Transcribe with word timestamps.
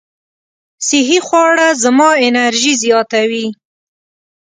صحي 0.87 1.19
خواړه 1.27 1.67
زما 1.83 2.09
انرژي 2.25 2.73
زیاتوي. 2.83 3.47